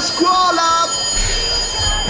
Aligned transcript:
scuola! 0.00 1.08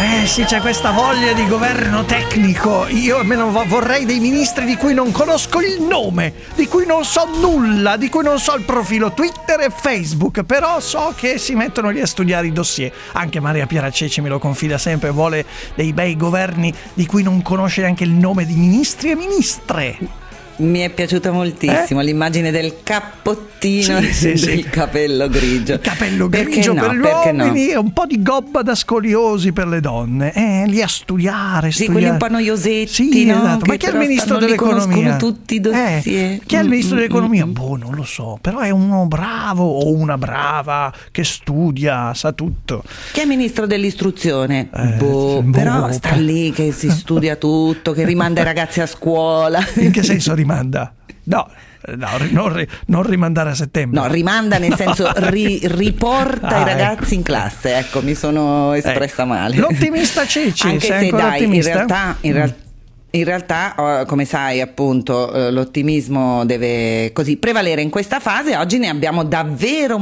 Eh 0.02 0.26
sì, 0.26 0.44
c'è 0.44 0.60
questa 0.60 0.92
voglia 0.92 1.34
di 1.34 1.46
governo 1.46 2.04
tecnico. 2.06 2.86
Io 2.86 3.18
almeno 3.18 3.50
vorrei 3.66 4.06
dei 4.06 4.18
ministri 4.18 4.64
di 4.64 4.76
cui 4.76 4.94
non 4.94 5.12
conosco 5.12 5.60
il 5.60 5.82
nome, 5.82 6.32
di 6.54 6.66
cui 6.66 6.86
non 6.86 7.04
so 7.04 7.28
nulla, 7.38 7.98
di 7.98 8.08
cui 8.08 8.22
non 8.22 8.38
so 8.38 8.54
il 8.54 8.64
profilo 8.64 9.12
Twitter 9.12 9.60
e 9.60 9.70
Facebook, 9.70 10.42
però 10.44 10.80
so 10.80 11.12
che 11.14 11.36
si 11.36 11.54
mettono 11.54 11.90
lì 11.90 12.00
a 12.00 12.06
studiare 12.06 12.46
i 12.46 12.52
dossier. 12.52 12.90
Anche 13.12 13.40
Maria 13.40 13.66
Piera 13.66 13.90
Ceci 13.90 14.22
me 14.22 14.30
lo 14.30 14.38
confida 14.38 14.78
sempre, 14.78 15.10
vuole 15.10 15.44
dei 15.74 15.92
bei 15.92 16.16
governi 16.16 16.72
di 16.94 17.04
cui 17.04 17.22
non 17.22 17.42
conosce 17.42 17.82
neanche 17.82 18.04
il 18.04 18.12
nome 18.12 18.46
di 18.46 18.54
ministri 18.54 19.10
e 19.10 19.16
ministre. 19.16 20.19
Mi 20.60 20.80
è 20.80 20.90
piaciuta 20.90 21.30
moltissimo 21.30 22.00
eh? 22.00 22.04
l'immagine 22.04 22.50
del 22.50 22.82
cappottino 22.82 24.00
sì, 24.02 24.12
sì, 24.12 24.26
del 24.46 24.62
sì. 24.62 24.62
capello 24.68 25.28
grigio. 25.28 25.74
Il 25.74 25.80
capello 25.80 26.28
grigio 26.28 26.74
no, 26.74 26.82
per 26.82 26.94
gli 26.94 27.00
uomini 27.00 27.66
no? 27.66 27.72
e 27.72 27.76
un 27.76 27.92
po' 27.94 28.04
di 28.04 28.22
gobba 28.22 28.60
da 28.62 28.74
scoliosi 28.74 29.52
per 29.52 29.68
le 29.68 29.80
donne. 29.80 30.32
Eh, 30.34 30.66
lì 30.66 30.82
a 30.82 30.86
studiare, 30.86 31.70
Sì, 31.70 31.86
quelli 31.86 32.08
un 32.08 32.18
po' 32.18 32.28
noiosetti, 32.28 33.10
sì, 33.10 33.24
no? 33.24 33.38
esatto. 33.38 33.64
Ma 33.66 33.76
chi 33.76 33.86
è 33.86 33.90
il 33.90 33.96
ministro 33.96 34.36
dell'economia? 34.36 35.16
tutti 35.16 35.54
i 35.54 35.60
dossier. 35.60 36.32
Eh, 36.32 36.40
chi 36.44 36.56
è 36.56 36.60
il 36.60 36.68
ministro 36.68 36.94
mm, 36.94 36.98
dell'economia? 36.98 37.46
Mm, 37.46 37.52
boh, 37.52 37.76
non 37.76 37.94
lo 37.94 38.04
so, 38.04 38.38
però 38.40 38.58
è 38.58 38.70
uno 38.70 39.06
bravo 39.06 39.64
o 39.64 39.92
una 39.94 40.18
brava 40.18 40.92
che 41.10 41.24
studia, 41.24 42.12
sa 42.12 42.32
tutto. 42.32 42.84
Chi 43.12 43.20
è 43.20 43.24
ministro 43.24 43.66
dell'istruzione? 43.66 44.68
Eh, 44.74 44.86
boh, 44.98 45.42
boh, 45.42 45.50
però 45.50 45.90
sta 45.90 46.14
lì 46.14 46.52
che 46.52 46.72
si 46.72 46.90
studia 46.90 47.36
tutto, 47.36 47.92
che 47.92 48.04
rimanda 48.04 48.42
i 48.42 48.44
ragazzi 48.44 48.80
a 48.80 48.86
scuola. 48.86 49.64
In 49.76 49.90
che 49.90 50.02
senso 50.02 50.34
rimanda? 50.34 50.48
rimanda. 50.50 50.94
No, 51.24 51.48
No, 51.96 52.08
non, 52.30 52.66
non, 52.86 53.02
rimandare 53.02 53.50
a 53.50 53.54
settembre. 53.54 54.00
No, 54.00 54.06
rimanda 54.06 54.58
nel 54.58 54.74
senso 54.76 55.10
ri, 55.30 55.60
riporta 55.64 56.48
ah, 56.48 56.60
i 56.60 56.64
ragazzi 56.64 57.02
ecco. 57.04 57.14
in 57.14 57.22
classe. 57.22 57.74
Ecco, 57.74 58.02
mi 58.02 58.14
sono 58.14 58.74
espressa 58.74 59.22
ecco. 59.22 59.32
male. 59.32 59.56
L'ottimista 59.56 60.26
Ceci, 60.28 60.66
Anche 60.66 60.86
se 60.86 61.10
dai, 61.10 61.42
ottimista? 61.42 61.70
in 61.70 61.76
realtà, 61.76 62.16
in 62.20 62.32
realtà 62.32 62.56
mm. 62.66 62.68
In 63.12 63.24
realtà, 63.24 64.04
come 64.06 64.24
sai, 64.24 64.60
appunto, 64.60 65.32
eh, 65.32 65.50
l'ottimismo 65.50 66.44
deve 66.44 67.10
così 67.12 67.38
prevalere 67.38 67.82
in 67.82 67.90
questa 67.90 68.20
fase. 68.20 68.56
Oggi 68.56 68.78
ne 68.78 68.88
abbiamo 68.88 69.24
davvero 69.24 69.98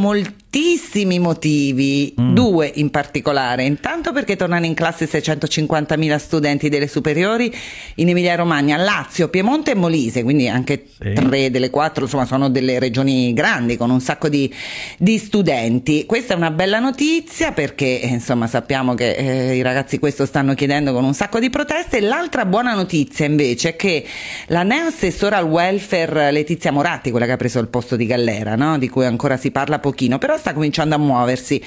moltissimi 0.50 1.18
motivi, 1.18 2.14
mm. 2.18 2.32
due 2.32 2.70
in 2.74 2.90
particolare. 2.90 3.64
Intanto 3.64 4.12
perché 4.12 4.34
tornano 4.34 4.64
in 4.64 4.74
classe 4.74 5.06
650.000 5.06 6.16
studenti 6.16 6.68
delle 6.70 6.88
superiori 6.88 7.54
in 7.96 8.08
Emilia-Romagna, 8.08 8.78
Lazio, 8.78 9.28
Piemonte 9.28 9.72
e 9.72 9.74
Molise, 9.74 10.22
quindi 10.22 10.48
anche 10.48 10.86
sì. 10.98 11.12
tre 11.12 11.50
delle 11.50 11.68
quattro, 11.68 12.04
insomma, 12.04 12.24
sono 12.24 12.48
delle 12.48 12.78
regioni 12.78 13.34
grandi 13.34 13.76
con 13.76 13.90
un 13.90 14.00
sacco 14.00 14.28
di, 14.30 14.52
di 14.96 15.18
studenti. 15.18 16.06
Questa 16.06 16.32
è 16.32 16.36
una 16.36 16.50
bella 16.50 16.78
notizia 16.78 17.52
perché, 17.52 18.00
insomma, 18.02 18.46
sappiamo 18.46 18.94
che 18.94 19.12
eh, 19.12 19.56
i 19.56 19.62
ragazzi 19.62 19.98
questo 19.98 20.24
stanno 20.24 20.54
chiedendo 20.54 20.94
con 20.94 21.04
un 21.04 21.12
sacco 21.14 21.38
di 21.38 21.50
proteste. 21.50 22.00
L'altra 22.00 22.46
buona 22.46 22.74
notizia 22.74 23.26
invece 23.26 23.76
che 23.76 24.04
la 24.46 24.62
neoassessora 24.62 25.36
al 25.36 25.44
welfare 25.44 26.30
Letizia 26.30 26.72
Moratti, 26.72 27.10
quella 27.10 27.26
che 27.26 27.32
ha 27.32 27.36
preso 27.36 27.58
il 27.58 27.68
posto 27.68 27.96
di 27.96 28.06
Gallera, 28.06 28.54
no? 28.54 28.78
di 28.78 28.88
cui 28.88 29.04
ancora 29.04 29.36
si 29.36 29.50
parla 29.50 29.78
pochino, 29.78 30.16
però 30.16 30.37
sta 30.38 30.54
cominciando 30.54 30.94
a 30.94 30.98
muoversi, 30.98 31.62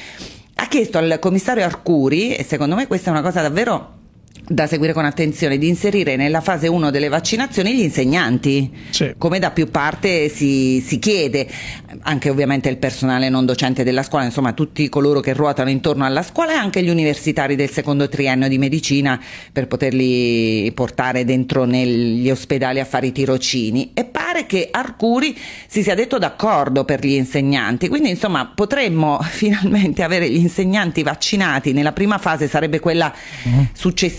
ha 0.56 0.68
chiesto 0.68 0.98
al 0.98 1.20
commissario 1.20 1.64
Arcuri, 1.64 2.34
e 2.34 2.44
secondo 2.44 2.76
me 2.76 2.88
questa 2.88 3.10
è 3.10 3.12
una 3.12 3.22
cosa 3.22 3.42
davvero 3.42 4.00
da 4.52 4.68
seguire 4.68 4.92
con 4.92 5.06
attenzione 5.06 5.58
di 5.58 5.68
inserire 5.68 6.16
nella 6.18 6.42
fase 6.42 6.68
1 6.68 6.92
delle 6.92 7.08
vaccinazioni 7.08 7.74
gli 7.74 7.82
insegnanti, 7.82 8.70
sì. 8.90 9.14
come 9.18 9.40
da 9.40 9.52
più 9.52 9.72
parte 9.72 10.28
si, 10.28 10.84
si, 10.86 11.00
chiede, 11.00 11.48
anche 12.02 12.30
ovviamente 12.30 12.68
il 12.68 12.78
personale 12.78 13.30
non 13.30 13.46
docente 13.46 13.84
della 13.84 14.04
scuola, 14.04 14.26
insomma 14.26 14.52
tutti 14.52 14.90
coloro 14.90 15.22
che 15.22 15.34
ruotano 15.34 15.70
intorno 15.70 16.06
alla 16.06 16.22
scuola 16.22 16.52
e 16.52 16.56
anche 16.56 16.84
gli 16.84 16.90
universitari 16.90 17.56
del 17.56 17.70
secondo 17.70 18.10
triennio 18.10 18.50
di 18.50 18.58
medicina 18.58 19.20
per 19.54 19.68
poterli 19.68 20.70
portare 20.74 21.24
dentro 21.24 21.64
negli 21.64 22.30
ospedali 22.30 22.80
a 22.82 22.86
fare 22.86 23.08
i 23.08 23.12
tirocini. 23.14 23.92
E 23.94 24.04
pare 24.04 24.46
che 24.46 24.68
Arcuri 24.70 25.38
si 25.68 25.82
sia 25.82 25.96
detto 25.96 26.18
d'accordo 26.18 26.84
per 26.84 27.06
gli 27.06 27.14
insegnanti, 27.14 27.88
quindi 27.88 28.10
insomma 28.10 28.52
potremmo 28.54 29.20
finalmente 29.24 30.04
avere 30.04 30.30
gli 30.30 30.38
insegnanti 30.38 31.04
vaccinati 31.04 31.72
nella 31.72 31.94
prima 31.94 32.18
fase, 32.18 32.50
sarebbe 32.50 32.80
quella 32.80 33.14
mm. 33.48 33.60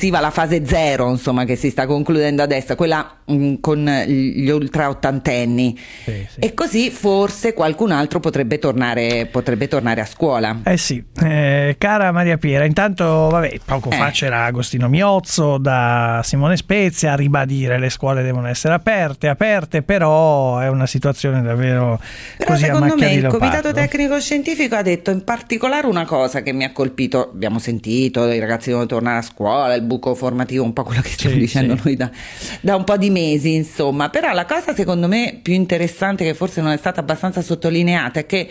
Successiva 0.02 0.18
la 0.18 0.30
fase 0.30 0.66
zero, 0.66 1.08
insomma, 1.10 1.44
che 1.44 1.54
si 1.54 1.70
sta 1.70 1.86
concludendo 1.86 2.42
adesso, 2.42 2.74
quella 2.74 3.18
mh, 3.24 3.34
mm, 3.34 3.54
con 3.60 3.84
gli 4.06 4.48
ultra 4.48 4.88
ottantenni. 4.88 5.78
Sì, 6.04 6.26
sì. 6.28 6.40
E 6.40 6.54
così 6.54 6.90
forse 6.90 7.54
qualcun 7.54 7.92
altro 7.92 8.18
potrebbe 8.18 8.58
tornare, 8.58 9.28
potrebbe 9.30 9.68
tornare 9.68 10.00
a 10.00 10.06
scuola. 10.06 10.60
Eh 10.64 10.76
sì, 10.76 11.02
eh, 11.22 11.76
cara 11.78 12.10
Maria 12.10 12.36
Piera, 12.36 12.64
intanto, 12.64 13.28
vabbè, 13.30 13.60
poco 13.64 13.90
eh. 13.90 13.96
fa 13.96 14.10
c'era 14.10 14.44
Agostino 14.44 14.88
Miozzo 14.88 15.58
da 15.58 16.20
Simone 16.24 16.56
Spezia 16.56 17.12
a 17.12 17.16
ribadire 17.16 17.78
le 17.78 17.90
scuole 17.90 18.22
devono 18.22 18.48
essere 18.48 18.74
aperte, 18.74 19.28
aperte, 19.28 19.82
però 19.82 20.58
è 20.58 20.68
una 20.68 20.86
situazione 20.86 21.42
davvero 21.42 22.00
però 22.36 22.52
così 22.52 22.64
secondo 22.64 22.96
me 22.96 23.12
il 23.12 23.26
Comitato 23.26 23.72
Tecnico 23.72 24.18
Scientifico 24.18 24.74
ha 24.74 24.82
detto 24.82 25.10
in 25.10 25.22
particolare 25.24 25.86
una 25.86 26.04
cosa 26.04 26.42
che 26.42 26.52
mi 26.52 26.64
ha 26.64 26.72
colpito, 26.72 27.30
abbiamo 27.30 27.58
sentito, 27.58 28.30
i 28.30 28.38
ragazzi 28.38 28.68
devono 28.68 28.86
tornare 28.86 29.18
a 29.18 29.22
scuola, 29.22 29.74
il 29.74 29.82
buco 29.92 30.14
formativo, 30.14 30.64
un 30.64 30.72
po' 30.72 30.82
quello 30.84 31.00
che 31.00 31.10
stiamo 31.10 31.34
sì, 31.34 31.40
dicendo 31.40 31.76
sì. 31.76 31.82
noi 31.84 31.96
da, 31.96 32.10
da, 32.60 32.76
un 32.76 32.84
po' 32.84 32.96
di 32.96 33.10
mesi, 33.10 33.54
insomma. 33.54 34.08
Però 34.08 34.32
la 34.32 34.46
cosa 34.46 34.74
secondo 34.74 35.08
me 35.08 35.38
più 35.42 35.54
interessante, 35.54 36.24
che 36.24 36.34
forse 36.34 36.60
non 36.60 36.72
è 36.72 36.76
stata 36.76 37.00
abbastanza 37.00 37.42
sottolineata, 37.42 38.20
è 38.20 38.26
che 38.26 38.48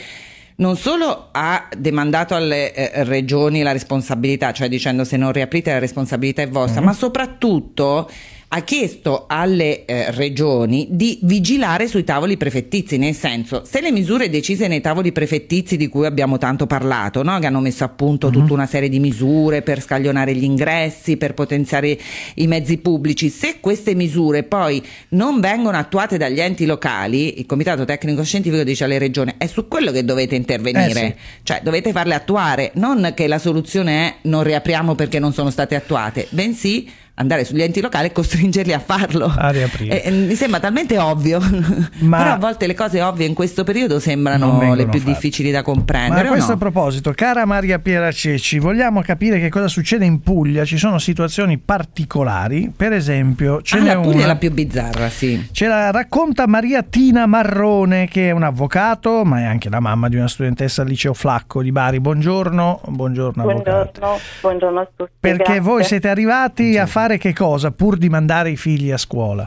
non 0.56 0.78
solo 0.78 1.30
ha 1.32 1.68
demandato 1.76 2.36
alle 2.36 2.74
eh, 2.74 3.04
regioni 3.04 3.64
la 3.64 3.72
responsabilità, 3.72 4.52
cioè 4.52 4.70
dicendo 4.70 5.04
se 5.04 5.18
non 5.18 5.32
riaprite 5.32 5.72
la 5.72 5.80
responsabilità 5.80 6.44
è 6.44 6.50
vostra, 6.50 6.82
mm-hmm. 6.82 6.90
ma 6.90 6.96
soprattutto 6.96 8.10
ha 8.54 8.62
chiesto 8.62 9.26
alle 9.28 9.86
eh, 9.86 10.12
regioni 10.12 10.88
di 10.90 11.20
vigilare 11.22 11.88
sui 11.88 12.04
tavoli 12.04 12.36
prefettizi, 12.36 12.98
nel 12.98 13.14
senso 13.16 13.64
se 13.66 13.80
le 13.80 13.92
misure 13.92 14.30
decise 14.30 14.68
nei 14.68 14.82
tavoli 14.82 15.14
prefettizi 15.14 15.78
di 15.78 15.88
cui 15.88 16.06
abbiamo 16.06 16.38
tanto 16.38 16.68
parlato, 16.68 17.24
no? 17.24 17.40
che 17.40 17.46
hanno 17.46 17.62
messo 17.62 17.86
a 17.86 17.88
punto 17.88 18.30
mm-hmm. 18.30 18.40
tutta 18.40 18.54
una 18.54 18.66
serie 18.66 18.90
di 18.90 19.00
misure 19.00 19.62
per 19.62 19.82
scaglionare 19.82 20.36
gli 20.36 20.44
ingressi, 20.44 21.16
per 21.16 21.34
potenziare 21.34 21.98
i 22.36 22.48
mezzi 22.48 22.78
pubblici, 22.80 23.30
se 23.30 23.62
queste 23.62 23.96
misure 23.96 24.44
poi 24.44 24.84
non 25.10 25.40
vengono 25.40 25.78
attuate 25.78 26.18
dagli 26.18 26.42
enti 26.42 26.66
locali, 26.66 27.40
il 27.40 27.46
Comitato 27.46 27.86
Tecnico 27.86 28.22
Scientifico 28.24 28.64
dice 28.64 28.84
alle 28.84 28.98
regioni 28.98 29.34
è 29.38 29.48
su 29.48 29.70
quello 29.70 29.92
che 29.94 30.04
dovete 30.04 30.36
intervenire, 30.36 31.02
eh 31.02 31.16
sì. 31.18 31.42
cioè 31.44 31.62
dovete 31.64 31.94
farle 31.94 32.16
attuare, 32.16 32.72
non 32.76 33.14
che 33.16 33.28
la 33.28 33.40
soluzione 33.40 34.08
è 34.08 34.16
non 34.24 34.44
riapriamo 34.44 34.94
perché 34.94 35.20
non 35.20 35.32
sono 35.32 35.50
state 35.50 35.76
attuate, 35.76 36.28
bensì 36.32 37.00
andare 37.22 37.46
sugli 37.46 37.62
enti 37.62 37.82
locali 37.82 38.08
e 38.08 38.12
costringerli 38.12 38.74
a 38.74 38.80
farlo. 38.80 39.34
A 39.36 39.50
riaprire. 39.50 40.04
Eh, 40.04 40.12
mi 40.12 40.36
sembra 40.36 40.60
talmente 40.60 40.98
ovvio, 40.98 41.40
Ma 42.00 42.18
però 42.18 42.32
a 42.32 42.38
volte 42.38 42.68
le 42.68 42.74
cose 42.74 43.02
ovvie 43.02 43.26
in 43.26 43.34
questo 43.34 43.64
periodo 43.64 44.00
sembrano 44.00 44.74
le 44.74 44.88
più 44.88 45.00
fatte. 45.00 45.12
difficili 45.12 45.52
da 45.52 45.62
comprendere. 45.62 46.24
Ma 46.24 46.28
a 46.28 46.32
questo 46.32 46.52
no? 46.52 46.58
proposito, 46.58 47.14
cara 47.14 47.46
Maria 47.46 47.80
Piera 47.80 48.12
Ceci, 48.12 48.60
vogliamo 48.60 49.02
capire 49.02 49.40
che 49.40 49.50
cosa 49.50 49.68
succede 49.68 50.06
in 50.06 50.22
Puglia? 50.22 50.66
Ci 50.66 50.78
sono 50.78 50.98
situazioni 50.98 51.58
particolari, 51.58 52.72
per 52.76 52.94
esempio, 52.94 53.62
ce 53.62 53.78
ah, 53.78 53.82
n'è 53.82 53.94
la 53.94 54.00
Puglia 54.00 54.16
una. 54.16 54.24
è 54.24 54.28
la 54.28 54.36
più 54.36 54.52
bizzarra, 54.52 55.10
sì. 55.10 55.48
Ce 55.52 55.68
la 55.68 55.92
racconta 55.92 56.48
Maria 56.48 56.84
Tina 56.84 57.26
Marrone, 57.26 58.08
che 58.08 58.30
è 58.30 58.32
un 58.32 58.44
avvocato, 58.44 59.24
ma 59.24 59.40
è 59.40 59.44
anche 59.44 59.70
la 59.70 59.80
mamma 59.80 60.10
di 60.10 60.16
una 60.16 60.28
studentessa 60.28 60.82
al 60.82 60.88
liceo 60.88 61.14
Flacco 61.14 61.62
di 61.62 61.72
Bari. 61.72 62.00
Buongiorno, 62.00 62.82
buongiorno, 62.88 63.44
buongiorno, 63.44 64.20
buongiorno 64.42 64.80
a 64.80 64.88
tutti. 64.96 65.12
Perché 65.20 65.44
grazie. 65.44 65.60
voi 65.60 65.84
siete 65.84 66.10
arrivati 66.10 66.78
a 66.78 66.86
fare 66.86 67.11
fare 67.12 67.18
che 67.18 67.34
cosa 67.34 67.72
pur 67.72 67.98
di 67.98 68.10
mandare 68.10 68.52
i 68.52 68.56
figli 68.56 68.92
a 68.92 68.98
scuola? 68.98 69.46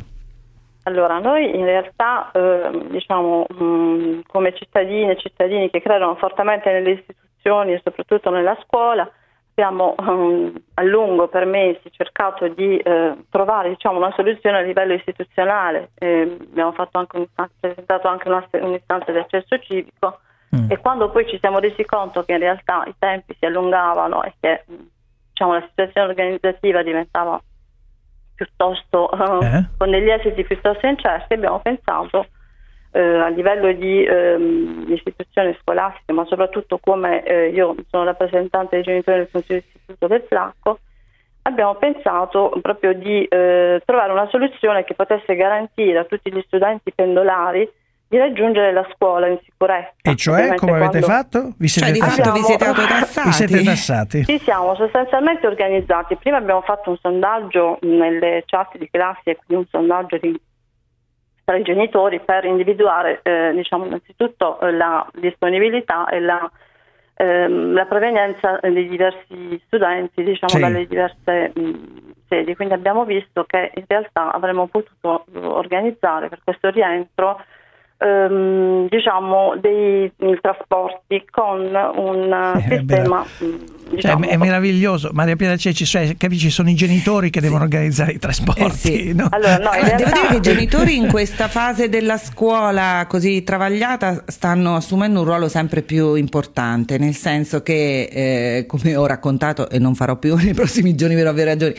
Allora, 0.85 1.19
noi 1.19 1.57
in 1.57 1.65
realtà, 1.65 2.31
eh, 2.33 2.89
diciamo, 2.91 3.47
mh, 3.49 4.21
come 4.27 4.55
cittadine 4.55 5.13
e 5.13 5.21
cittadini 5.21 5.71
che 5.71 5.81
credono 5.81 6.15
fortemente 6.17 6.71
nelle 6.71 6.91
istituzioni 6.91 7.73
e 7.73 7.81
soprattutto 7.83 8.31
nella 8.31 8.57
scuola, 8.65 9.11
abbiamo 9.57 9.95
um, 9.99 10.53
a 10.75 10.83
lungo 10.83 11.29
per 11.29 11.47
mesi 11.47 11.91
cercato 11.91 12.49
di 12.49 12.77
eh, 12.77 13.17
trovare 13.31 13.71
diciamo, 13.71 13.99
una 13.99 14.13
soluzione 14.15 14.59
a 14.59 14.63
livello 14.63 14.93
istituzionale. 14.93 15.91
Eh, 15.95 16.37
abbiamo 16.51 16.75
anche 16.77 17.29
presentato 17.61 18.09
anche 18.09 18.29
un'istanza 18.29 19.11
di 19.11 19.19
accesso 19.19 19.59
civico 19.61 20.19
mm. 20.55 20.71
e 20.71 20.79
quando 20.79 21.09
poi 21.11 21.27
ci 21.29 21.39
siamo 21.39 21.61
resi 21.61 21.85
conto 21.85 22.25
che 22.25 22.33
in 22.33 22.41
realtà 22.41 22.85
i 22.87 22.95
tempi 22.99 23.35
si 23.39 23.47
allungavano 23.47 24.23
e 24.25 24.35
che 24.39 24.65
diciamo, 25.31 25.55
la 25.55 25.67
situazione 25.69 26.09
organizzativa 26.09 26.83
diventava 26.83 27.41
piuttosto 28.35 29.11
eh? 29.11 29.65
con 29.77 29.91
degli 29.91 30.11
esiti 30.11 30.45
piuttosto 30.45 30.87
incerti, 30.87 31.35
abbiamo 31.35 31.61
pensato 31.61 32.27
eh, 32.93 33.01
a 33.01 33.29
livello 33.29 33.73
di 33.73 34.05
ehm, 34.05 34.85
istituzioni 34.89 35.57
scolastiche, 35.61 36.13
ma 36.13 36.25
soprattutto 36.27 36.79
come 36.79 37.25
eh, 37.25 37.49
io 37.49 37.75
sono 37.91 38.05
rappresentante 38.05 38.77
dei 38.77 38.85
genitori 38.85 39.19
del 39.19 39.31
Consiglio 39.31 39.61
d'istituto 39.61 40.07
del 40.07 40.25
Flacco, 40.29 40.79
abbiamo 41.43 41.75
pensato 41.75 42.57
proprio 42.63 42.93
di 42.95 43.25
eh, 43.25 43.83
trovare 43.85 44.13
una 44.13 44.29
soluzione 44.29 44.85
che 44.85 44.95
potesse 44.95 45.35
garantire 45.35 45.99
a 45.99 46.05
tutti 46.05 46.33
gli 46.33 46.43
studenti 46.47 46.93
pendolari 46.93 47.69
di 48.15 48.21
raggiungere 48.21 48.73
la 48.73 48.87
scuola 48.95 49.27
in 49.27 49.39
sicurezza. 49.43 49.93
E 50.01 50.15
cioè, 50.15 50.55
come 50.55 50.77
avete 50.77 51.01
quando... 51.01 51.07
fatto? 51.07 51.55
Vi 51.59 51.67
siete, 51.67 51.99
cioè, 51.99 52.09
fatto, 52.09 52.33
vi 52.33 52.43
siete 52.43 52.65
autotassati? 52.65 53.27
Vi 53.27 53.33
siete 53.33 53.63
tassati? 53.65 54.25
Ci 54.25 54.39
siamo 54.39 54.77
sostanzialmente 54.77 55.49
organizzati. 55.49 56.15
Prima 56.15 56.37
abbiamo 56.37 56.61
fatto 56.61 56.91
un 56.91 56.97
sondaggio 56.99 57.79
nelle 57.83 58.45
chat 58.47 58.79
di 58.79 58.89
classe, 58.89 59.37
quindi 59.45 59.65
un 59.65 59.67
sondaggio 59.69 60.19
di, 60.19 60.41
tra 61.43 61.57
i 61.57 61.63
genitori 61.63 62.21
per 62.21 62.45
individuare 62.45 63.19
eh, 63.25 63.51
diciamo, 63.53 63.87
innanzitutto 63.87 64.61
eh, 64.61 64.71
la 64.71 65.05
disponibilità 65.15 66.07
e 66.09 66.21
la, 66.21 66.49
ehm, 67.15 67.73
la 67.73 67.85
provenienza 67.87 68.61
dei 68.63 68.89
diversi 68.89 69.61
studenti 69.67 70.23
diciamo, 70.23 70.53
sì. 70.53 70.61
dalle 70.61 70.87
diverse 70.87 71.51
mh, 71.53 71.73
sedi. 72.29 72.55
Quindi 72.55 72.75
abbiamo 72.75 73.05
visto 73.05 73.43
che 73.43 73.73
in 73.75 73.85
realtà 73.89 74.31
avremmo 74.31 74.69
potuto 74.69 75.25
organizzare 75.33 76.29
per 76.29 76.39
questo 76.45 76.71
rientro 76.71 77.43
ehm, 78.05 78.89
diciamo 78.89 79.57
dei 79.61 80.13
trasporti 80.41 81.25
con 81.31 81.61
un 81.97 82.55
eh, 82.57 82.61
sistema 82.69 83.25
Diciamo. 83.89 84.25
Cioè, 84.25 84.33
è 84.33 84.37
meraviglioso, 84.37 85.11
Maria 85.13 85.37
Piera 85.37 85.57
Ceci, 85.57 85.85
cioè, 85.85 86.17
capisci, 86.17 86.51
sono 86.51 86.71
i 86.71 86.75
genitori 86.75 87.31
che 87.31 87.41
sì. 87.41 87.47
devono 87.47 87.65
organizzare 87.65 88.13
i 88.13 88.19
trasporti. 88.19 88.63
Eh 88.63 88.71
sì. 88.71 89.13
no? 89.13 89.29
allora, 89.31 89.59
no, 89.59 89.71
realtà... 89.73 89.97
Devo 89.97 90.11
dire 90.11 90.27
che 90.29 90.37
i 90.37 90.41
genitori 90.41 90.97
in 90.97 91.09
questa 91.09 91.49
fase 91.49 91.89
della 91.89 92.17
scuola 92.17 93.07
così 93.09 93.45
travagliata 93.45 94.25
stanno 94.27 94.77
assumendo 94.77 95.21
un 95.21 95.27
ruolo 95.27 95.49
sempre 95.49 95.83
più 95.83 96.15
importante, 96.15 96.99
nel 96.99 97.15
senso 97.15 97.63
che, 97.63 98.09
eh, 98.11 98.67
come 98.67 98.97
ho 98.97 99.07
raccontato, 99.07 99.69
e 99.69 99.79
non 99.79 99.95
farò 99.95 100.17
più 100.17 100.35
nei 100.41 100.55
prossimi 100.55 100.95
giorni 100.95 101.15
per 101.15 101.29
ovvie 101.29 101.45
ragioni, 101.45 101.75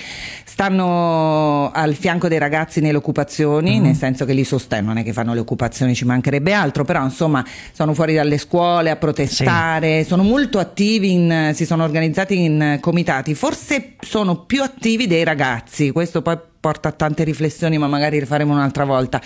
stanno 0.45 1.71
al 1.73 1.95
fianco 1.95 2.27
dei 2.27 2.37
ragazzi 2.37 2.81
nelle 2.81 2.97
occupazioni, 2.97 3.79
mm. 3.79 3.83
nel 3.83 3.95
senso 3.95 4.25
che 4.25 4.33
li 4.33 4.43
sostengono, 4.43 4.93
non 4.93 5.01
è 5.01 5.05
che 5.05 5.11
fanno 5.11 5.33
le 5.33 5.39
occupazioni, 5.39 5.95
ci 5.95 6.05
mancherebbe 6.15 6.53
altro, 6.53 6.83
però 6.83 7.03
insomma 7.03 7.45
sono 7.71 7.93
fuori 7.93 8.15
dalle 8.15 8.37
scuole 8.37 8.89
a 8.89 8.95
protestare, 8.95 10.01
sì. 10.01 10.09
sono 10.09 10.23
molto 10.23 10.59
attivi, 10.59 11.11
in, 11.11 11.51
si 11.53 11.65
sono 11.65 11.83
organizzati 11.83 12.43
in 12.43 12.77
comitati, 12.81 13.35
forse 13.35 13.93
sono 13.99 14.43
più 14.45 14.63
attivi 14.63 15.07
dei 15.07 15.23
ragazzi, 15.23 15.91
questo 15.91 16.21
poi 16.21 16.37
porta 16.65 16.89
a 16.89 16.93
tante 16.93 17.23
riflessioni, 17.23 17.77
ma 17.77 17.85
magari 17.85 18.17
le 18.17 18.25
faremo 18.25 18.51
un'altra 18.53 18.85
volta. 18.85 19.21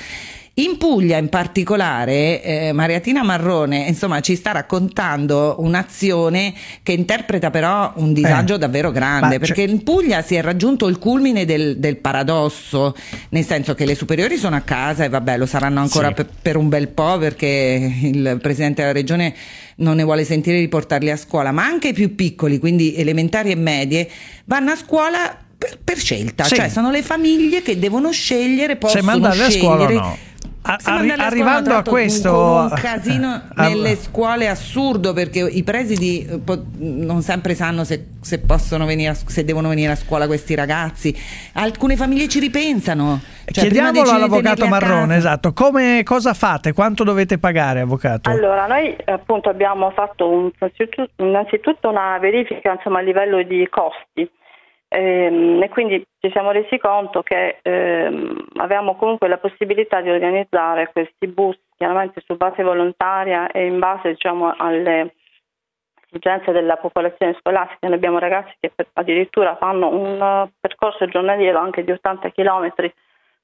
In 0.56 0.78
Puglia 0.78 1.18
in 1.18 1.30
particolare, 1.30 2.44
eh, 2.44 2.74
Mariatina 2.74 3.24
Marrone 3.24 3.86
insomma, 3.88 4.20
ci 4.20 4.36
sta 4.36 4.52
raccontando 4.52 5.56
un'azione 5.60 6.54
che 6.84 6.92
interpreta 6.92 7.50
però 7.50 7.94
un 7.96 8.12
disagio 8.12 8.56
eh, 8.56 8.58
davvero 8.58 8.92
grande, 8.92 9.40
perché 9.40 9.62
in 9.62 9.84
Puglia 9.84 10.22
si 10.22 10.36
è 10.36 10.42
raggiunto 10.42 10.88
il 10.88 11.00
culmine 11.00 11.46
del, 11.46 11.78
del, 11.78 11.96
paradosso, 11.96 12.94
nel 13.30 13.46
senso 13.46 13.74
che 13.74 13.86
le 13.86 13.96
superiori 13.96 14.36
sono 14.36 14.58
a 14.58 14.62
casa 14.62 15.06
e 15.06 15.10
vabbè 15.10 15.38
lo 15.38 15.46
saranno 15.46 15.80
ancora 15.80 16.10
sì. 16.10 16.16
per, 16.16 16.28
per 16.42 16.58
un 16.58 16.68
bel 16.68 16.90
po' 16.90 17.18
perché 17.20 17.94
il 18.02 18.38
Presidente 18.42 18.82
della 18.82 18.94
Regione 18.94 19.34
non 19.78 19.96
ne 19.96 20.04
vuole 20.04 20.26
sentire 20.26 20.60
di 20.60 20.68
portarli 20.68 21.10
a 21.10 21.16
scuola, 21.16 21.54
ma 21.54 21.64
anche 21.64 21.90
i 21.90 21.94
più 21.94 22.16
piccoli, 22.16 22.60
quindi 22.60 22.96
elementari 22.98 23.52
e 23.52 23.56
medie, 23.56 24.10
vanno 24.44 24.72
a 24.72 24.76
scuola 24.76 25.48
per, 25.60 25.78
per 25.84 25.98
scelta, 25.98 26.46
sì. 26.46 26.56
cioè 26.56 26.70
sono 26.70 26.90
le 26.90 27.04
famiglie 27.04 27.62
che 27.62 27.78
devono 27.78 28.12
scegliere, 28.12 28.78
possono 28.78 29.02
Se 29.02 29.06
mandarli 29.06 29.44
a 29.44 29.52
scuola 29.52 29.90
no 29.90 30.18
arri- 30.62 31.12
arrivando 31.12 31.74
a 31.74 31.84
questo 31.84 32.34
un, 32.34 32.64
un 32.64 32.74
casino 32.76 33.42
nelle 33.56 33.96
scuole 33.96 34.48
assurdo 34.48 35.14
perché 35.14 35.40
i 35.40 35.64
presidi 35.64 36.28
po- 36.44 36.64
non 36.78 37.22
sempre 37.22 37.56
sanno 37.56 37.84
se, 37.84 38.08
se, 38.22 38.40
possono 38.40 38.86
venire 38.86 39.10
a, 39.12 39.14
se 39.14 39.44
devono 39.44 39.70
venire 39.70 39.92
a 39.92 39.96
scuola 39.96 40.28
questi 40.28 40.56
ragazzi. 40.56 41.16
Alcune 41.54 41.96
famiglie 41.96 42.28
ci 42.28 42.40
ripensano. 42.40 43.20
Cioè, 43.46 43.64
chiediamolo 43.64 44.12
all'avvocato 44.12 44.68
Marrone 44.68 45.16
esatto. 45.16 45.54
Come 45.54 46.04
cosa 46.04 46.34
fate? 46.34 46.74
Quanto 46.74 47.04
dovete 47.04 47.40
pagare 47.40 47.80
avvocato? 47.80 48.30
Allora 48.30 48.68
noi 48.68 48.96
appunto 49.06 49.50
abbiamo 49.50 49.92
fatto 49.92 50.30
un, 50.30 50.52
innanzitutto 51.18 51.90
una 51.90 52.18
verifica 52.20 52.74
insomma, 52.74 53.00
a 53.00 53.02
livello 53.02 53.42
di 53.44 53.68
costi 53.70 54.30
Ehm, 54.92 55.62
e 55.62 55.70
quindi 55.70 56.04
ci 56.20 56.32
siamo 56.32 56.50
resi 56.50 56.80
conto 56.80 57.22
che 57.22 57.60
ehm, 57.62 58.48
avevamo 58.56 58.96
comunque 58.96 59.28
la 59.28 59.38
possibilità 59.38 60.02
di 60.02 60.10
organizzare 60.10 60.92
questi 60.92 61.28
bus 61.28 61.58
chiaramente 61.78 62.22
su 62.26 62.36
base 62.36 62.64
volontaria 62.64 63.52
e 63.52 63.66
in 63.66 63.78
base 63.78 64.10
diciamo, 64.10 64.54
alle 64.58 65.14
esigenze 66.08 66.52
della 66.52 66.78
popolazione 66.78 67.38
scolastica. 67.40 67.88
Noi 67.88 67.98
abbiamo 67.98 68.18
ragazzi 68.18 68.54
che 68.60 68.72
addirittura 68.94 69.56
fanno 69.58 69.90
un 69.90 70.20
uh, 70.20 70.52
percorso 70.60 71.06
giornaliero 71.06 71.60
anche 71.60 71.84
di 71.84 71.92
80 71.92 72.32
km 72.32 72.74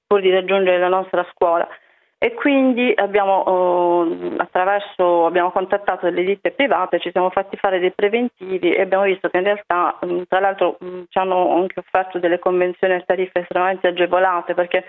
pur 0.08 0.22
di 0.22 0.32
raggiungere 0.32 0.80
la 0.80 0.88
nostra 0.88 1.26
scuola 1.32 1.68
e 2.18 2.34
quindi 2.34 2.94
abbiamo, 2.96 4.06
eh, 4.06 4.34
attraverso, 4.38 5.26
abbiamo 5.26 5.52
contattato 5.52 6.06
delle 6.10 6.24
ditte 6.24 6.52
private, 6.52 7.00
ci 7.00 7.12
siamo 7.12 7.30
fatti 7.30 7.58
fare 7.58 7.80
dei 7.80 7.92
preventivi 7.92 8.74
e 8.74 8.82
abbiamo 8.82 9.04
visto 9.04 9.30
che 9.30 9.38
in 9.38 9.44
realtà, 9.44 9.98
mh, 10.02 10.22
tra 10.30 10.40
l'altro, 10.40 10.78
mh, 10.80 11.02
ci 11.10 11.18
hanno 11.18 11.56
anche 11.56 11.80
offerto 11.80 12.18
delle 12.20 12.40
convenzioni 12.40 12.94
a 12.94 13.04
tariffe 13.06 13.40
estremamente 13.40 13.88
agevolate 13.88 14.54
perché 14.54 14.84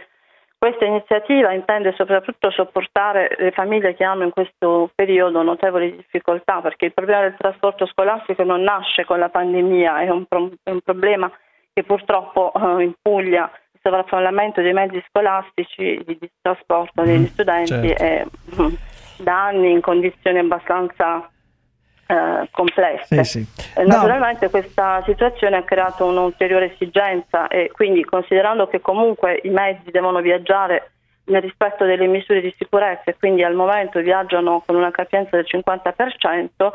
questa 0.58 0.86
iniziativa 0.86 1.52
intende 1.52 1.92
soprattutto 1.96 2.50
sopportare 2.50 3.36
le 3.38 3.50
famiglie 3.50 3.94
che 3.94 4.04
hanno 4.04 4.24
in 4.24 4.30
questo 4.30 4.90
periodo 4.94 5.42
notevoli 5.42 5.94
difficoltà 5.94 6.60
perché 6.62 6.86
il 6.86 6.94
problema 6.94 7.22
del 7.22 7.36
trasporto 7.36 7.86
scolastico 7.86 8.42
non 8.42 8.62
nasce 8.62 9.04
con 9.04 9.18
la 9.18 9.28
pandemia, 9.28 10.00
è 10.00 10.08
un, 10.08 10.24
pro- 10.24 10.52
è 10.62 10.70
un 10.70 10.80
problema 10.80 11.30
che 11.72 11.84
purtroppo 11.84 12.52
eh, 12.54 12.84
in 12.84 12.94
Puglia 13.02 13.50
sovraffollamento 13.86 14.60
dei 14.60 14.72
mezzi 14.72 15.02
scolastici 15.08 16.02
di, 16.04 16.16
di 16.18 16.30
trasporto 16.42 17.02
degli 17.02 17.20
mm, 17.20 17.26
studenti 17.26 17.88
certo. 17.88 18.02
è 18.02 18.26
mm, 18.60 18.74
da 19.18 19.46
anni 19.46 19.70
in 19.70 19.80
condizioni 19.80 20.38
abbastanza 20.38 21.30
eh, 22.06 22.48
complesse. 22.50 23.22
Sì, 23.22 23.44
sì. 23.44 23.80
Eh, 23.80 23.84
naturalmente 23.84 24.46
no. 24.46 24.50
questa 24.50 25.02
situazione 25.06 25.56
ha 25.56 25.62
creato 25.62 26.04
un'ulteriore 26.06 26.72
esigenza 26.74 27.46
e 27.46 27.70
quindi 27.72 28.04
considerando 28.04 28.66
che 28.66 28.80
comunque 28.80 29.40
i 29.44 29.50
mezzi 29.50 29.90
devono 29.92 30.20
viaggiare 30.20 30.90
nel 31.26 31.42
rispetto 31.42 31.84
delle 31.84 32.06
misure 32.06 32.40
di 32.40 32.54
sicurezza 32.58 33.04
e 33.04 33.16
quindi 33.16 33.44
al 33.44 33.54
momento 33.54 34.00
viaggiano 34.00 34.62
con 34.64 34.74
una 34.74 34.90
capienza 34.90 35.36
del 35.36 35.46
50%, 35.48 36.70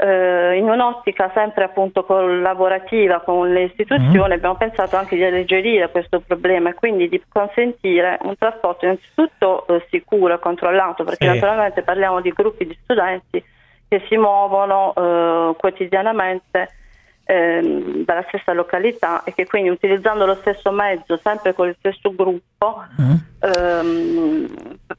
eh, 0.00 0.56
in 0.56 0.68
un'ottica 0.68 1.30
sempre 1.34 1.64
appunto 1.64 2.04
collaborativa 2.04 3.20
con 3.20 3.52
le 3.52 3.64
istituzioni 3.64 4.28
mm. 4.28 4.32
abbiamo 4.32 4.56
pensato 4.56 4.96
anche 4.96 5.14
di 5.14 5.24
alleggerire 5.24 5.90
questo 5.90 6.20
problema 6.20 6.70
e 6.70 6.74
quindi 6.74 7.08
di 7.08 7.22
consentire 7.28 8.18
un 8.22 8.34
trasporto 8.38 8.86
innanzitutto 8.86 9.66
eh, 9.66 9.86
sicuro 9.90 10.34
e 10.34 10.38
controllato 10.38 11.04
perché 11.04 11.26
sì. 11.26 11.34
naturalmente 11.34 11.82
parliamo 11.82 12.20
di 12.20 12.30
gruppi 12.30 12.66
di 12.66 12.78
studenti 12.82 13.44
che 13.88 14.02
si 14.08 14.16
muovono 14.16 14.94
eh, 14.96 15.54
quotidianamente 15.58 16.70
ehm, 17.24 18.04
dalla 18.04 18.24
stessa 18.28 18.52
località 18.52 19.22
e 19.24 19.34
che 19.34 19.46
quindi 19.46 19.68
utilizzando 19.68 20.26
lo 20.26 20.36
stesso 20.36 20.70
mezzo, 20.70 21.18
sempre 21.22 21.54
con 21.54 21.68
il 21.68 21.76
stesso 21.78 22.12
gruppo 22.14 22.84
mm. 23.00 23.14
ehm, 23.40 24.19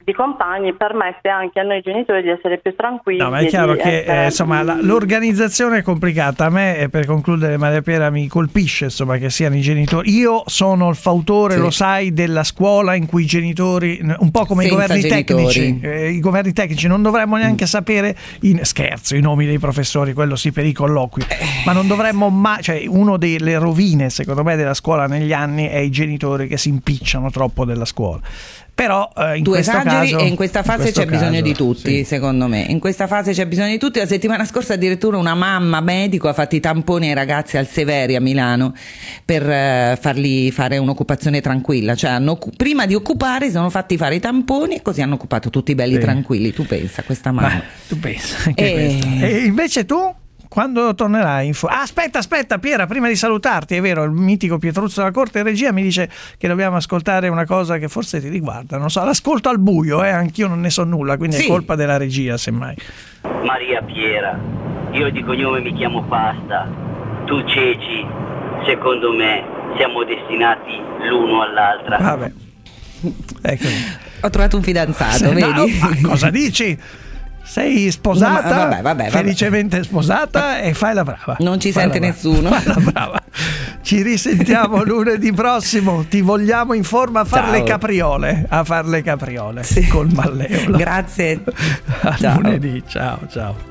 di 0.03 0.13
compagni, 0.13 0.74
permette 0.74 1.29
anche 1.29 1.60
a 1.60 1.63
noi 1.63 1.81
genitori 1.81 2.22
di 2.22 2.29
essere 2.29 2.58
più 2.58 2.75
tranquilli. 2.75 3.20
No, 3.20 3.29
ma 3.29 3.39
è 3.39 3.48
chiaro 3.48 3.74
che 3.74 4.01
essere... 4.01 4.22
eh, 4.22 4.25
insomma, 4.25 4.63
la, 4.63 4.77
l'organizzazione 4.81 5.79
è 5.79 5.81
complicata. 5.81 6.46
A 6.46 6.50
me, 6.50 6.77
e 6.77 6.89
per 6.89 7.05
concludere, 7.05 7.58
Maria 7.58 7.81
Piera, 7.81 8.10
mi 8.10 8.27
colpisce 8.27 8.86
insomma, 8.86 9.17
che 9.17 9.29
siano 9.29 9.55
i 9.55 9.62
genitori. 9.62 10.12
Io 10.12 10.43
sono 10.46 10.89
il 10.89 10.96
fautore, 10.96 11.55
sì. 11.55 11.60
lo 11.60 11.70
sai, 11.70 12.13
della 12.13 12.43
scuola 12.43 12.96
in 12.96 13.05
cui 13.05 13.24
i 13.24 13.25
genitori, 13.25 14.00
un 14.01 14.31
po' 14.31 14.46
come 14.46 14.63
Senza 14.63 14.77
i 14.77 14.88
governi 14.88 15.01
genitori. 15.01 15.24
tecnici, 15.24 15.79
eh, 15.81 16.10
i 16.10 16.20
governi 16.20 16.53
tecnici 16.53 16.88
non 16.88 17.01
dovremmo 17.01 17.38
neanche 17.38 17.63
mm. 17.63 17.67
sapere, 17.67 18.15
in, 18.41 18.60
scherzo, 18.63 19.15
i 19.15 19.22
nomi 19.22 19.46
dei 19.46 19.60
professori, 19.60 20.13
quello 20.13 20.36
sì 20.36 20.51
per 20.51 20.65
i 20.65 20.74
colloqui, 20.74 21.24
eh. 21.24 21.38
ma 21.65 21.74
non 21.74 21.88
dovremmo 21.88 22.29
mai, 22.29 22.62
cioè 22.62 22.84
una 22.88 23.17
delle 23.17 23.58
rovine 23.58 24.10
secondo 24.10 24.43
me 24.43 24.55
della 24.55 24.74
scuola 24.74 25.08
negli 25.08 25.34
anni 25.34 25.67
è 25.67 25.77
i 25.77 25.89
genitori 25.89 26.48
che 26.48 26.58
si 26.58 26.70
impicciano 26.70 27.29
troppo 27.29 27.65
della 27.65 27.86
scuola. 27.86 28.22
Però 28.81 29.11
eh, 29.15 29.38
in 29.38 29.43
tu 29.43 29.53
esageri 29.53 30.09
caso, 30.09 30.17
e 30.17 30.25
in 30.25 30.35
questa 30.35 30.63
fase 30.63 30.88
in 30.88 30.93
c'è 30.93 31.05
caso, 31.05 31.19
bisogno 31.19 31.41
di 31.41 31.53
tutti, 31.53 31.97
sì. 31.97 32.03
secondo 32.03 32.47
me. 32.47 32.65
In 32.67 32.79
questa 32.79 33.05
fase 33.05 33.31
c'è 33.31 33.45
bisogno 33.45 33.69
di 33.69 33.77
tutti. 33.77 34.00
La 34.00 34.07
settimana 34.07 34.43
scorsa 34.43 34.73
addirittura 34.73 35.17
una 35.17 35.35
mamma 35.35 35.81
medico 35.81 36.27
ha 36.27 36.33
fatto 36.33 36.55
i 36.55 36.59
tamponi 36.59 37.09
ai 37.09 37.13
ragazzi 37.13 37.57
al 37.57 37.67
Severi 37.67 38.15
a 38.15 38.21
Milano 38.21 38.73
per 39.23 39.47
eh, 39.47 40.00
farli 40.01 40.50
fare 40.50 40.79
un'occupazione 40.79 41.41
tranquilla. 41.41 41.93
Cioè 41.93 42.09
hanno, 42.09 42.39
prima 42.57 42.88
di 42.88 42.95
occupare 42.95 43.45
si 43.45 43.51
sono 43.51 43.69
fatti 43.69 43.97
fare 43.97 44.15
i 44.15 44.19
tamponi 44.19 44.77
e 44.77 44.81
così 44.81 45.03
hanno 45.03 45.13
occupato 45.13 45.51
tutti 45.51 45.75
belli 45.75 45.93
sì. 45.93 46.00
tranquilli. 46.00 46.51
Tu 46.51 46.65
pensa, 46.65 47.03
questa 47.03 47.31
mamma. 47.31 47.50
Ma, 47.50 47.61
tu 47.88 48.00
pensa. 48.00 48.51
E... 48.55 49.00
e 49.21 49.38
invece 49.45 49.85
tu? 49.85 50.11
Quando 50.51 50.93
tornerai 50.93 51.48
in 51.48 51.53
fuori. 51.53 51.74
Ah, 51.74 51.79
aspetta, 51.79 52.20
aspetta, 52.20 52.58
Piera, 52.58 52.86
prima 52.86 53.08
di 53.08 53.15
salutarti, 53.15 53.77
è 53.77 53.79
vero, 53.79 54.03
il 54.03 54.12
mitico 54.12 54.58
Pietruzzo 54.58 55.00
della 55.00 55.13
Corte 55.13 55.43
regia 55.43 55.72
mi 55.72 55.81
dice 55.81 56.10
che 56.38 56.50
dobbiamo 56.50 56.75
ascoltare 56.75 57.29
una 57.29 57.46
cosa 57.46 57.77
che 57.77 57.88
forse 57.88 58.20
ti 58.20 58.27
riguarda. 58.27 58.77
Non 58.77 58.89
so, 58.89 59.01
l'ascolto 59.05 59.48
al 59.48 59.60
buio, 59.60 60.03
eh, 60.03 60.10
anch'io 60.10 60.50
non 60.50 60.60
ne 60.60 60.70
so 60.70 60.84
nulla, 60.84 61.15
quindi 61.15 61.38
sì. 61.38 61.46
è 61.46 61.48
colpa 61.48 61.75
della 61.75 61.96
regia, 61.96 62.36
semmai. 62.36 62.75
Maria 63.46 63.81
Piera, 63.81 64.38
io 64.91 65.10
di 65.10 65.24
cognome 65.24 65.62
mi 65.62 65.74
chiamo 65.74 66.03
Pasta, 66.03 66.67
tu 67.24 67.41
Ceci, 67.46 68.05
secondo 68.65 69.13
me 69.13 69.46
siamo 69.77 70.03
destinati 70.03 70.77
l'uno 71.08 71.43
all'altra. 71.43 71.98
Vabbè. 71.98 72.31
Ecco. 73.43 73.67
ho 74.20 74.29
trovato 74.29 74.58
un 74.58 74.63
fidanzato, 74.63 75.13
Se 75.13 75.31
no, 75.31 75.63
vedi? 75.63 75.79
ma 75.79 76.10
cosa 76.10 76.29
dici? 76.29 76.77
Sei 77.43 77.91
sposata, 77.91 78.48
No, 78.48 78.55
ma- 78.55 78.62
vabbè, 78.69 78.81
vabbè, 78.81 79.03
vabbè. 79.03 79.10
felicemente 79.10 79.83
sposata 79.83 80.60
e 80.62 80.74
fai 80.74 80.93
la 80.93 81.03
brava. 81.03 81.36
Non 81.39 81.60
ci 81.60 81.71
Fai 81.71 81.83
sente 81.83 82.00
nessuno. 82.00 82.50
Fai 82.50 82.63
la 82.65 82.75
brava. 82.91 83.19
Ci 83.81 84.01
risentiamo 84.03 84.83
lunedì 84.86 85.33
prossimo. 85.33 86.05
Ti 86.07 86.21
vogliamo 86.21 86.74
in 86.74 86.83
forma 86.83 87.21
a 87.21 87.25
fare 87.25 87.51
le 87.51 87.63
capriole. 87.63 88.45
A 88.48 88.63
fare 88.63 88.88
le 88.88 89.01
capriole 89.01 89.63
Sì. 89.63 89.86
col 89.88 90.10
malleolo. 90.13 90.77
Grazie. 90.77 91.41
A 92.03 92.15
Ciao. 92.15 92.39
lunedì. 92.39 92.83
Ciao, 92.88 93.19
ciao. 93.29 93.69